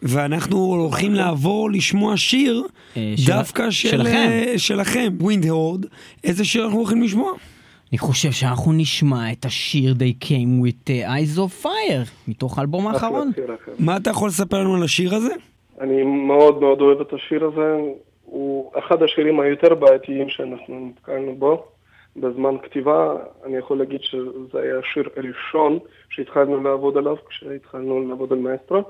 [0.03, 2.62] ואנחנו הולכים לעבור לשמוע שיר
[2.96, 4.28] אה, של- דווקא של, שלכם.
[4.30, 5.86] אה, שלכם, Winterhorde.
[6.24, 7.32] איזה שיר אנחנו הולכים לשמוע?
[7.93, 12.86] אני חושב שאנחנו נשמע את השיר They Came with uh, Eyes of Fire, מתוך האלבום
[12.86, 13.30] האחרון.
[13.78, 15.34] מה אתה יכול לספר לנו על השיר הזה?
[15.80, 17.76] אני מאוד מאוד אוהב את השיר הזה,
[18.24, 21.64] הוא אחד השירים היותר בעייתיים שאנחנו נתקלנו בו.
[22.16, 23.14] בזמן כתיבה,
[23.47, 25.78] אני יכול להגיד שזה היה השיר הראשון
[26.11, 28.82] שהתחלנו לעבוד עליו כשהתחלנו לעבוד על מאסטרו.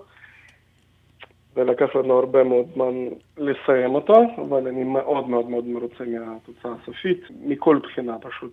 [1.56, 2.94] ולקח לנו הרבה מאוד זמן
[3.38, 8.52] לסיים אותו, אבל אני מאוד מאוד מאוד מרוצה מהתוצאה הסופית, מכל בחינה פשוט.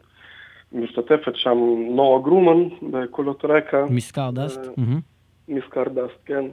[0.73, 1.57] משתתפת שם
[1.95, 3.85] נועה גרומן בקולות רקע.
[3.89, 4.59] מ Scardust.
[4.59, 4.83] אה.
[5.47, 6.45] מ Scardust, כן.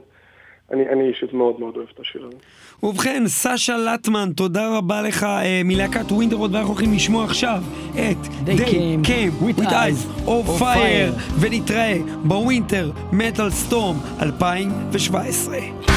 [0.73, 2.37] אני, אני אישית מאוד מאוד אוהב את השיר הזה.
[2.83, 7.61] ובכן, סשה לטמן, תודה רבה לך אה, מלהקת Winterhorde, ואנחנו הולכים לשמוע עכשיו
[7.93, 11.39] את They Came with Eyes of of Fire, Fire.
[11.39, 15.96] ונתראה בווינטר מטאל סטורם 2017.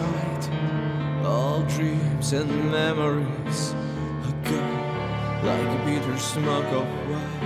[0.00, 1.24] night.
[1.24, 3.74] All dreams and memories
[4.26, 7.38] are gone like bitter smoke of white.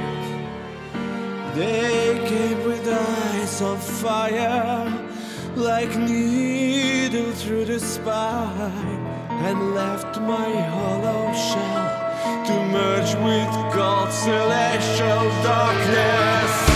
[1.55, 4.91] They came with eyes of fire,
[5.55, 12.03] like needle through the spine, and left my hollow shell
[12.47, 16.72] to merge with God's celestial darkness.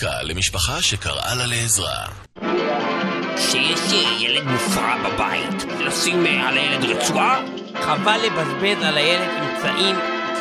[0.00, 2.06] דרכה למשפחה שקראה לה לעזרה.
[3.36, 3.80] שיש
[4.20, 7.42] ילד מופרע בבית, לשים אה, על הילד רצועה?
[7.80, 9.96] חבל לבזבז על הילד אמצעים.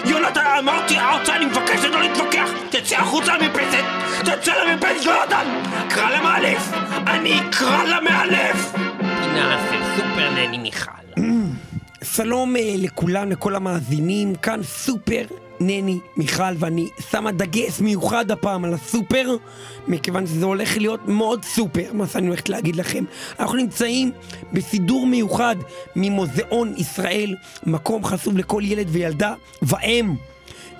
[0.05, 2.49] יונתן, אמרתי, האוצר, אני מבקש לא להתווכח!
[2.70, 3.84] תצא החוצה למרפסת!
[4.22, 5.62] תצא למרפסת, יונתן!
[5.89, 6.72] קרא למאלף!
[7.07, 8.72] אני אקרא למאלף!
[8.99, 10.91] פינה של סופר נני מיכל.
[12.16, 15.24] שלום אה, לכולם, לכל המאזינים, כאן סופר
[15.60, 19.36] נני מיכל ואני שמה דגש מיוחד הפעם על הסופר
[19.88, 23.03] מכיוון שזה הולך להיות מאוד סופר מה שאני הולכת להגיד לכם
[23.39, 24.12] אנחנו נמצאים
[24.53, 25.55] בסידור מיוחד
[25.95, 27.36] ממוזיאון ישראל
[27.66, 30.16] מקום חשוף לכל ילד וילדה ואם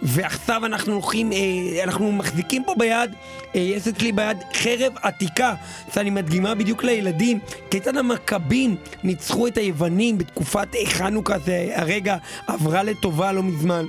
[0.02, 3.12] ועכשיו אנחנו הולכים, אה, אנחנו מחזיקים פה ביד,
[3.56, 5.54] אה, יש אצלי ביד חרב עתיקה
[5.94, 7.40] שאני מדגימה בדיוק לילדים
[7.72, 12.18] כיצד המכבים ניצחו את היוונים בתקופת חנוכה, זה הרגע
[12.48, 13.86] עברה לטובה לא מזמן.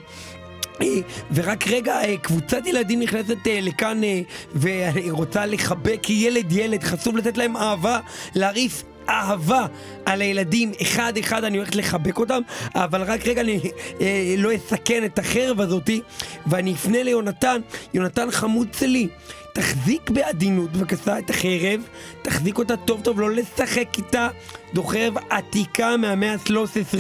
[1.35, 4.21] ורק רגע, אה, קבוצת ילדים נכנסת אה, לכאן אה,
[4.61, 8.01] ורוצה לחבק ילד ילד, חשוב לתת להם אהבה,
[8.35, 9.67] להרעיף אהבה
[10.07, 12.41] על הילדים, אחד אחד אני הולכת לחבק אותם,
[12.75, 13.61] אבל רק רגע אני
[14.37, 16.01] לא אסכן את החרב הזאתי,
[16.47, 17.61] ואני אפנה ליונתן,
[17.95, 19.09] יונתן חמוד שלי.
[19.61, 21.81] תחזיק בעדינות בבקשה את החרב,
[22.23, 24.29] תחזיק אותה טוב טוב, לא לשחק איתה.
[24.75, 26.95] זו חרב עתיקה מהמאה ה-13,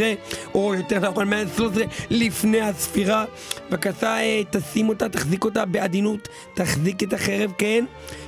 [0.55, 1.79] או יותר נכון מהמאה ה-13
[2.11, 3.25] לפני הספירה.
[3.71, 7.85] בבקשה אה, תשים אותה, תחזיק אותה בעדינות, תחזיק את החרב, כן?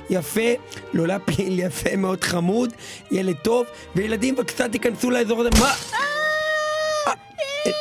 [0.09, 0.51] יפה,
[0.93, 2.73] לא להפיל, יפה מאוד חמוד,
[3.11, 3.65] ילד טוב,
[3.95, 5.73] וילדים בבקשה תיכנסו לאזור הזה, מה?
[7.07, 7.13] אה,
[7.67, 7.71] אה,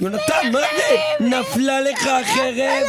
[0.00, 1.24] יונתן, מה זה?
[1.24, 2.82] נפלה לך החרב?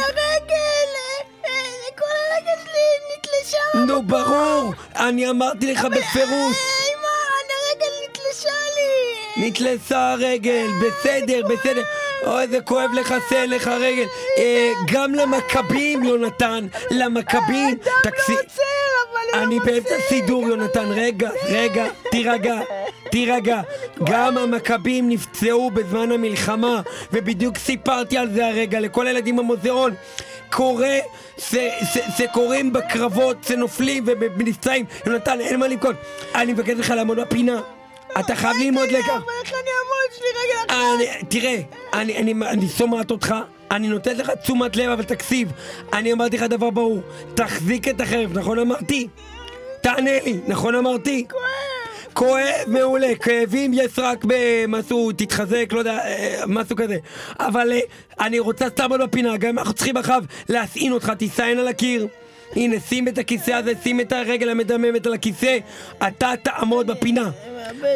[3.74, 6.56] נו ברור, אני אמרתי לך בפירוש.
[6.86, 7.08] אמא,
[7.40, 9.46] הרגל נתלשה לי!
[9.46, 11.82] נתלסה הרגל, בסדר, בסדר.
[12.26, 14.06] אוי, זה כואב לך, עשה לך רגל
[14.38, 18.62] אה, גם למכבים, יונתן, למכבים תקשיב עוצר,
[19.10, 22.60] אבל אני באמצע סידור, יונתן, רגע, רגע, תירגע,
[23.10, 23.60] תירגע.
[24.04, 26.80] גם המכבים נפצעו בזמן המלחמה,
[27.12, 29.94] ובדיוק סיפרתי על זה הרגע לכל הילדים במוזיאון.
[30.54, 30.98] קורה,
[31.36, 34.04] זה, זה, זה קורים בקרבות, זה נופלים
[34.38, 34.84] ונפצעים.
[35.06, 35.96] יונתן, אין מה לבכות.
[36.34, 37.60] אני מבקש לך לעמוד בפינה.
[38.20, 39.08] אתה חייב ללמוד לקח.
[39.08, 40.12] אבל איך אני אעמוד?
[40.12, 41.20] יש לי רגל אחת!
[41.20, 41.60] אני, תראה,
[41.92, 43.34] אני, אני, אני שומעת אותך,
[43.70, 45.52] אני נותן לך תשומת לב, אבל תקשיב,
[45.92, 47.00] אני אמרתי לך דבר ברור,
[47.34, 49.08] תחזיק את החרב, נכון אמרתי?
[49.80, 51.24] תענה לי, נכון אמרתי?
[51.30, 51.73] כואב.
[52.14, 56.96] כואב, מעולה, כאבים יש רק במשהו, תתחזק, לא יודע, אה, משהו כזה.
[57.40, 57.80] אבל אה,
[58.20, 62.06] אני רוצה סתם עוד בפינה, גם אם אנחנו צריכים אחריו להסעין אותך, תישען על הקיר.
[62.56, 65.58] הנה, שים את הכיסא הזה, שים את הרגל המדממת על הכיסא,
[66.08, 67.30] אתה תעמוד בפינה.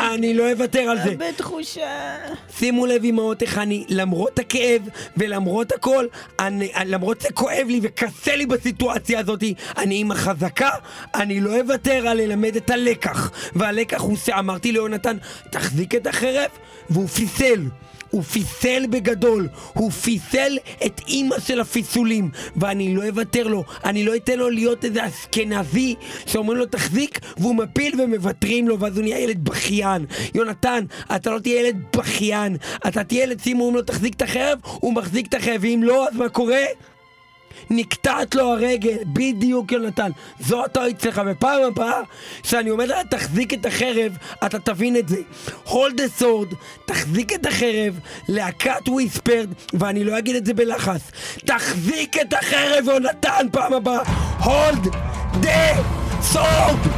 [0.00, 1.14] אני לא אוותר על זה.
[1.16, 2.16] בתחושה...
[2.58, 4.82] שימו לב אמהות איך אני, למרות הכאב
[5.16, 6.06] ולמרות הכל,
[6.38, 9.44] אני, למרות זה כואב לי וקשה לי בסיטואציה הזאת,
[9.76, 10.70] אני אימא חזקה,
[11.14, 13.30] אני לא אוותר על ללמד את הלקח.
[13.54, 15.16] והלקח הוא שאמרתי ליונתן,
[15.50, 16.50] תחזיק את החרב,
[16.90, 17.64] והוא פיסל.
[18.10, 22.30] הוא פיסל בגדול, הוא פיסל את אימא של הפיסולים.
[22.56, 25.94] ואני לא אוותר לו, אני לא אתן לו להיות איזה אשכנזי
[26.26, 30.06] שאומרים לו תחזיק והוא מפיל ומוותרים לו ואז הוא נהיה ילד בכיין.
[30.34, 30.84] יונתן,
[31.16, 32.56] אתה לא תהיה ילד בכיין.
[32.88, 35.58] אתה תהיה ילד שימו אומרים לו תחזיק את החרב, הוא מחזיק את החרב.
[35.60, 36.64] ואם לא אז מה קורה?
[37.70, 42.00] נקטעת לו הרגל, בדיוק יונתן, זו הטעות אצלך, בפעם הבאה
[42.42, 45.16] שאני אומר לך תחזיק את החרב, אתה תבין את זה.
[45.66, 46.54] hold the sword,
[46.86, 47.98] תחזיק את החרב,
[48.28, 51.00] להקת וויספרד, ואני לא אגיד את זה בלחץ,
[51.46, 54.02] תחזיק את החרב יונתן פעם הבאה,
[54.40, 54.88] hold
[55.42, 55.76] the
[56.32, 56.97] sword!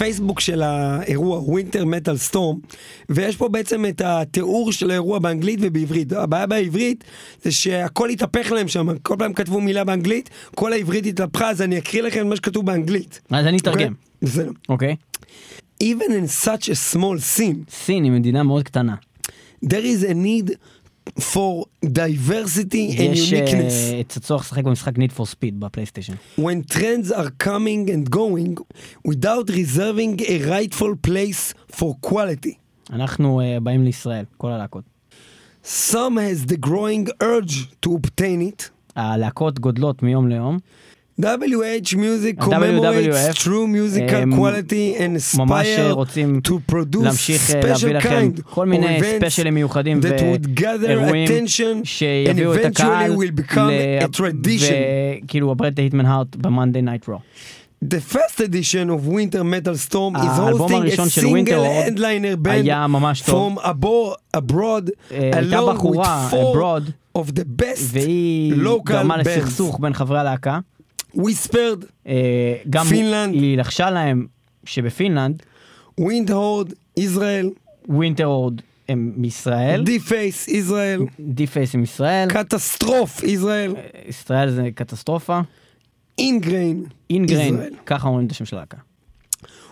[0.00, 2.58] הפייסבוק של האירוע, ווינטר מטאל סטורם,
[3.08, 6.12] ויש פה בעצם את התיאור של האירוע באנגלית ובעברית.
[6.12, 7.04] הבעיה בעברית
[7.42, 11.78] זה שהכל התהפך להם שם, כל פעם כתבו מילה באנגלית, כל העברית התהפכה, אז אני
[11.78, 13.20] אקריא לכם מה שכתוב באנגלית.
[13.30, 13.78] אז אני אתרגם.
[13.78, 13.90] אוקיי?
[14.22, 14.50] בסדר.
[14.68, 14.96] אוקיי.
[15.82, 18.94] Even in such a small scene, סין היא מדינה מאוד קטנה.
[19.64, 20.56] there is a need
[21.18, 24.00] for diversity and יש אה, uniqueness.
[24.00, 26.12] את הצורך לשחק במשחק Need for Speed בפלייסטיישן.
[26.40, 28.54] when trends are coming and going
[29.08, 32.54] without reserving a rightful place for quality.
[32.92, 34.84] אנחנו אה, באים לישראל, כל הלהקות.
[35.64, 37.54] Some has the growing urge
[37.86, 38.70] to obtain it.
[38.96, 40.58] הלהקות גודלות מיום ליום.
[41.20, 45.94] WH Music commemorates true musical quality and aspire
[46.48, 51.84] to produce אה, special kind כל מיני ספיישלים מיוחדים that would gather ואירועים attention and
[51.84, 55.24] שיביאו את הקהל eventually will become a tradition.
[55.24, 57.18] וכאילו הברד היטמן הארט במאנדי נייט רו.
[57.84, 62.66] The first edition of Winter Metal Storm is hosting a single headliner band
[63.24, 63.58] from
[64.34, 66.82] abroad אה, along with four
[67.14, 69.28] of the best והיא local גרמה bands.
[69.28, 70.58] לסכסוך בין חברי הלהקה.
[71.16, 73.34] Whispered, אה, גם פינלנד.
[73.34, 74.26] היא לחשה להם
[74.64, 75.42] שבפינלנד
[76.00, 77.50] Horde, ישראל,
[77.88, 83.74] ווינטר הורד הם מישראל, D-Face, ישראל, די-פייס עם ישראל, קטסטרוף, ישראל,
[84.08, 85.40] ישראל זה קטסטרופה,
[86.18, 87.74] אינגריין, אינגריין, ישראל.
[87.86, 88.76] ככה אומרים את השם של הלהקה.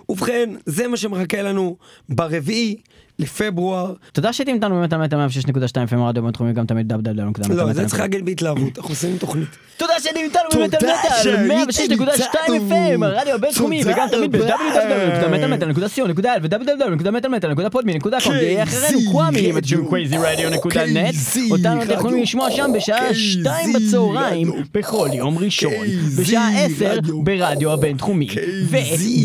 [0.08, 1.76] ובכן, זה מה שמחכה לנו
[2.08, 2.76] ברביעי
[3.18, 3.92] לפברואר.
[4.12, 5.50] תודה שהייתם איתנו באמת על מטה 106.2
[5.92, 7.86] FM רדיו בינתחומי גם תמיד דאב דאב דאב נקודה לא, זה.
[7.86, 9.48] צריך להגיד בהתלהבות, אנחנו עושים תוכנית.
[9.76, 12.70] תודה שהייתם איתנו באמת על תודה מטה שהייתם 106.2 איתנו.
[12.70, 14.56] FM הרדיו הבינתחומי וגם תמיד רבה.
[14.56, 16.10] ב-www.מטאמטה.co.il
[16.42, 22.22] ו-www.מטאמטה.podme.com יהיה אחרינו קוואמי אם אתם קוויזירדיו.נט קייזי אותנו אתם יכולים רדיו.
[22.22, 24.62] לשמוע שם בשעה קייזי 2 בצהריים רדיו.
[24.74, 25.72] בכל יום ראשון
[26.18, 27.22] בשעה 10 רדיו.
[27.22, 28.28] ברדיו הבינתחומי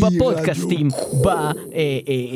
[0.00, 0.88] ובפודקאסטים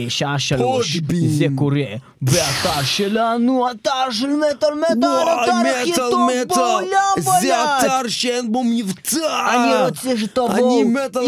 [0.07, 1.29] בשעה 3 פודבין.
[1.29, 1.81] זה קורה
[2.23, 7.85] באתר שלנו אתר של מטאל מטאל האתר הכי טוב בעולם זה בלט.
[7.85, 9.55] אתר שאין בו מבצע.
[9.55, 10.93] אני רוצה שתבואו עם.
[10.95, 11.21] מבטא,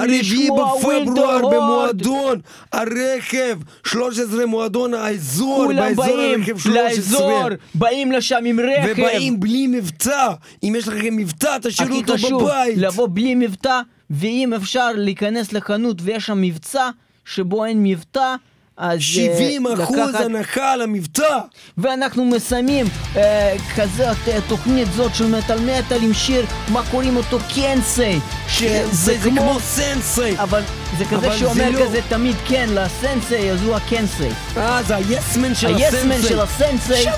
[0.00, 1.48] הרביעי לשמוע ווינטר בפברואר.
[1.48, 2.40] במועדון
[2.72, 8.88] הרכב 13 מועדון האזור כולם באזור באים הרכב 13 לאזור, באים לשם עם רכב.
[8.96, 10.28] ובאים בלי מבצע
[10.62, 13.80] אם יש לכם מבצע תשאירו אותו בבית לבוא בלי מבטא,
[14.10, 16.90] ואם אפשר להיכנס לחנות ויש שם מבצע
[17.24, 18.34] שבו אין מבטא,
[18.76, 21.38] אז אה, 70 אחוז לקחת- הנחה על המבצע
[21.78, 22.86] ואנחנו מסיימים
[23.16, 28.86] אה, כזאת אה, תוכנית זאת של מטאל מטאל עם שיר, מה קוראים אותו קנסי, שזה
[28.92, 30.62] זה זה כמו סנסי אבל
[30.98, 31.84] זה כזה אבל שאומר זה לא.
[31.86, 34.28] כזה תמיד כן לסנסי, אז הוא הקנסי.
[34.56, 37.02] אה זה היסמן של היסמן הסנסי של הסנסי.
[37.02, 37.14] שלום,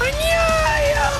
[0.00, 0.75] אני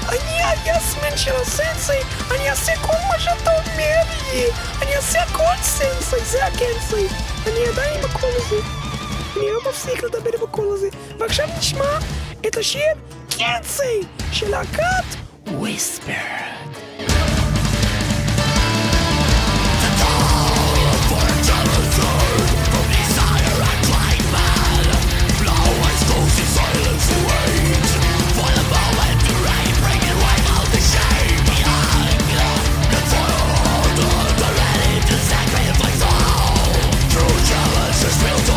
[0.09, 1.99] אני היסמן של הסנסי,
[2.31, 4.01] אני אעשה כל מה שאתה אומר
[4.33, 4.45] לי,
[4.83, 7.07] אני אעשה הכל סנסי, זה הקנסי,
[7.47, 8.57] אני עדיין עם הקול הזה,
[9.37, 10.89] אני לא מפסיק לדבר עם הקול הזה,
[11.19, 11.99] ועכשיו נשמע
[12.47, 12.93] את השיר
[13.31, 14.01] קנסי
[14.33, 16.13] של להקת וויספר.
[38.33, 38.56] will